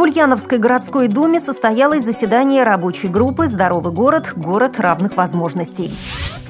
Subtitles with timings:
[0.00, 4.32] В Ульяновской городской думе состоялось заседание рабочей группы «Здоровый город.
[4.34, 5.92] Город равных возможностей».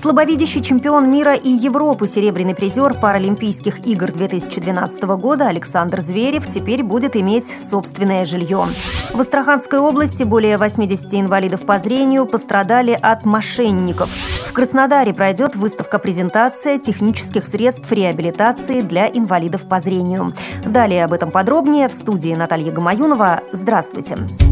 [0.00, 7.16] Слабовидящий чемпион мира и Европы, серебряный призер Паралимпийских игр 2012 года Александр Зверев теперь будет
[7.16, 8.68] иметь собственное жилье.
[9.12, 14.10] В Астраханской области более 80 инвалидов по зрению пострадали от мошенников.
[14.50, 20.32] В Краснодаре пройдет выставка-презентация технических средств реабилитации для инвалидов по зрению.
[20.66, 23.42] Далее об этом подробнее в студии Наталья Гамаюнова.
[23.52, 24.16] Здравствуйте.
[24.16, 24.50] Здравствуйте.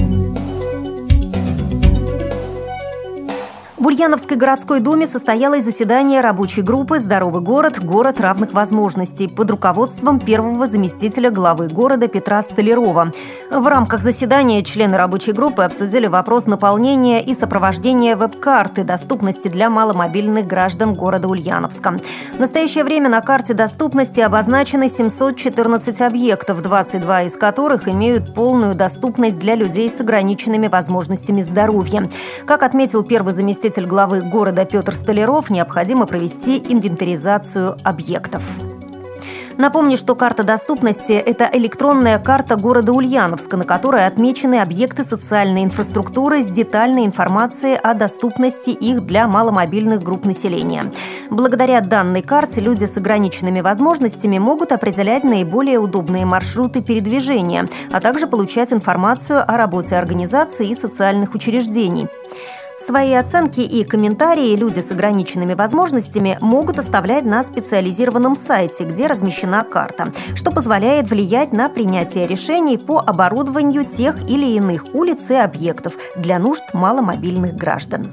[3.78, 7.78] В Ульяновской городской думе состоялось заседание рабочей группы «Здоровый город.
[7.78, 13.12] Город равных возможностей» под руководством первого заместителя главы города Петра Столярова.
[13.50, 20.46] В рамках заседания члены рабочей группы обсудили вопрос наполнения и сопровождения веб-карты доступности для маломобильных
[20.46, 21.96] граждан города Ульяновска.
[22.34, 29.38] В настоящее время на карте доступности обозначены 714 объектов, 22 из которых имеют полную доступность
[29.38, 32.06] для людей с ограниченными возможностями здоровья.
[32.46, 38.42] Как отметил первый заместитель главы города Петр Столяров, необходимо провести инвентаризацию объектов.
[39.58, 46.44] Напомню, что карта доступности– это электронная карта города Ульяновска, на которой отмечены объекты социальной инфраструктуры
[46.44, 50.92] с детальной информацией о доступности их для маломобильных групп населения.
[51.30, 58.28] Благодаря данной карте люди с ограниченными возможностями могут определять наиболее удобные маршруты передвижения, а также
[58.28, 62.06] получать информацию о работе организаций и социальных учреждений.
[62.88, 69.62] Свои оценки и комментарии люди с ограниченными возможностями могут оставлять на специализированном сайте, где размещена
[69.62, 75.98] карта, что позволяет влиять на принятие решений по оборудованию тех или иных улиц и объектов
[76.16, 78.06] для нужд маломобильных граждан.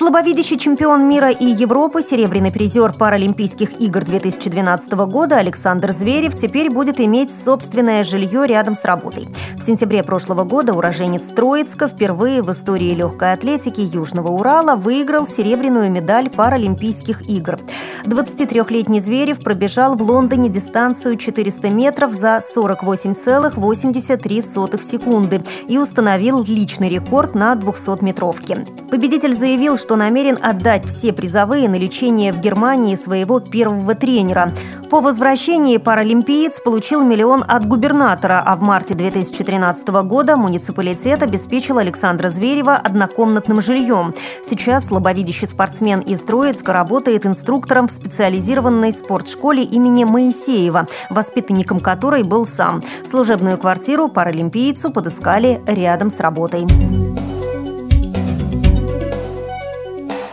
[0.00, 7.00] Слабовидящий чемпион мира и Европы, серебряный призер Паралимпийских игр 2012 года Александр Зверев теперь будет
[7.00, 9.28] иметь собственное жилье рядом с работой.
[9.58, 15.90] В сентябре прошлого года уроженец Троицка впервые в истории легкой атлетики Южного Урала выиграл серебряную
[15.90, 17.58] медаль Паралимпийских игр.
[18.06, 27.34] 23-летний Зверев пробежал в Лондоне дистанцию 400 метров за 48,83 секунды и установил личный рекорд
[27.34, 28.64] на 200-метровке.
[28.90, 34.50] Победитель заявил, что намерен отдать все призовые на лечение в Германии своего первого тренера.
[34.90, 42.28] По возвращении паралимпиец получил миллион от губернатора, а в марте 2013 года муниципалитет обеспечил Александра
[42.28, 44.12] Зверева однокомнатным жильем.
[44.48, 52.44] Сейчас слабовидящий спортсмен из Троицка работает инструктором в специализированной спортшколе имени Моисеева, воспитанником которой был
[52.44, 52.82] сам.
[53.08, 56.66] Служебную квартиру паралимпийцу подыскали рядом с работой.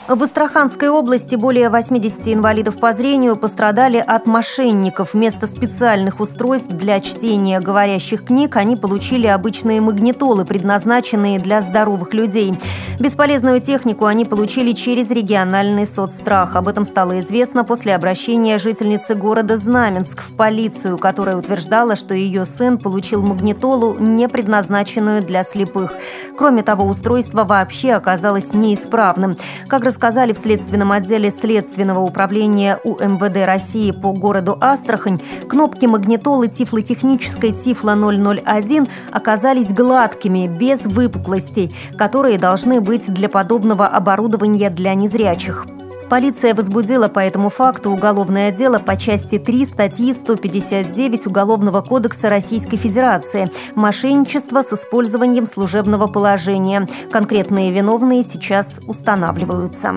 [0.07, 5.13] В Астраханской области более 80 инвалидов по зрению пострадали от мошенников.
[5.13, 12.57] Вместо специальных устройств для чтения говорящих книг они получили обычные магнитолы, предназначенные для здоровых людей.
[12.99, 16.55] Бесполезную технику они получили через региональный соцстрах.
[16.55, 22.45] Об этом стало известно после обращения жительницы города Знаменск в полицию, которая утверждала, что ее
[22.45, 25.93] сын получил магнитолу, не предназначенную для слепых.
[26.37, 29.31] Кроме того, устройство вообще оказалось неисправным.
[29.67, 35.19] Как рассказали в Следственном отделе Следственного управления УМВД России по городу Астрахань,
[35.49, 44.93] кнопки магнитолы тифлотехнической Тифло-001 оказались гладкими, без выпуклостей, которые должны быть для подобного оборудования для
[44.93, 45.65] незрячих.
[46.09, 52.77] Полиция возбудила по этому факту уголовное дело по части 3 статьи 159 Уголовного кодекса Российской
[52.77, 56.87] Федерации «Мошенничество с использованием служебного положения».
[57.11, 59.95] Конкретные виновные сейчас устанавливаются.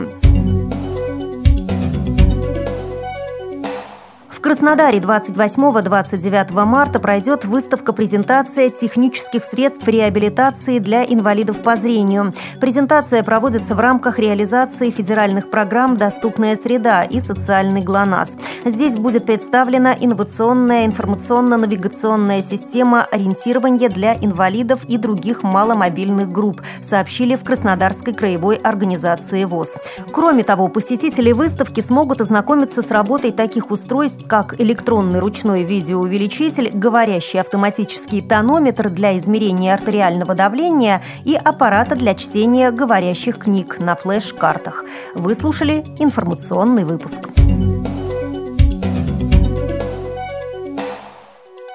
[4.60, 12.34] Краснодаре 28-29 марта пройдет выставка-презентация технических средств реабилитации для инвалидов по зрению.
[12.60, 18.34] Презентация проводится в рамках реализации федеральных программ «Доступная среда» и «Социальный ГЛОНАСС».
[18.66, 27.44] Здесь будет представлена инновационная информационно-навигационная система ориентирования для инвалидов и других маломобильных групп, сообщили в
[27.44, 29.76] Краснодарской краевой организации ВОЗ.
[30.12, 37.40] Кроме того, посетители выставки смогут ознакомиться с работой таких устройств, как электронный ручной видеоувеличитель, говорящий
[37.40, 44.84] автоматический тонометр для измерения артериального давления и аппарата для чтения говорящих книг на флеш-картах.
[45.14, 47.29] Вы слушали информационный выпуск.